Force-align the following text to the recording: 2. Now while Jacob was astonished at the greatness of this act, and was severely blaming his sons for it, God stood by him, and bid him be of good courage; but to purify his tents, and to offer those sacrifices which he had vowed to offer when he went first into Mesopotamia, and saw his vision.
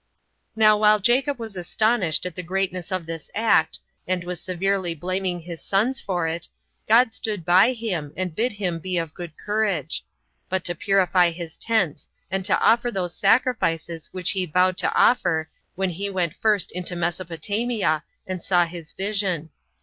2. 0.55 0.59
Now 0.61 0.77
while 0.79 0.97
Jacob 0.99 1.37
was 1.37 1.55
astonished 1.55 2.25
at 2.25 2.33
the 2.33 2.41
greatness 2.41 2.91
of 2.91 3.05
this 3.05 3.29
act, 3.35 3.77
and 4.07 4.23
was 4.23 4.41
severely 4.41 4.95
blaming 4.95 5.39
his 5.41 5.61
sons 5.61 5.99
for 6.01 6.27
it, 6.27 6.47
God 6.87 7.13
stood 7.13 7.45
by 7.45 7.73
him, 7.73 8.11
and 8.17 8.33
bid 8.33 8.53
him 8.53 8.79
be 8.79 8.97
of 8.97 9.13
good 9.13 9.37
courage; 9.37 10.03
but 10.49 10.63
to 10.63 10.73
purify 10.73 11.29
his 11.29 11.55
tents, 11.55 12.09
and 12.31 12.43
to 12.45 12.59
offer 12.59 12.89
those 12.89 13.15
sacrifices 13.15 14.09
which 14.11 14.31
he 14.31 14.41
had 14.41 14.53
vowed 14.53 14.77
to 14.79 14.91
offer 14.95 15.51
when 15.75 15.91
he 15.91 16.09
went 16.09 16.33
first 16.33 16.71
into 16.71 16.95
Mesopotamia, 16.95 18.03
and 18.25 18.41
saw 18.41 18.65
his 18.65 18.93
vision. 18.93 19.51